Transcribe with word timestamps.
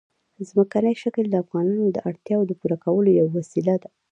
ځمکنی 0.47 0.93
شکل 1.03 1.25
د 1.29 1.35
افغانانو 1.43 1.85
د 1.91 1.97
اړتیاوو 2.09 2.47
د 2.49 2.53
پوره 2.59 2.77
کولو 2.83 3.09
یوه 3.19 3.31
وسیله 3.39 3.75
ده. 3.83 3.89